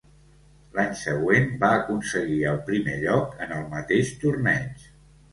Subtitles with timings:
[0.77, 4.89] L'any següent va aconseguir el primer lloc en el mateix torneig.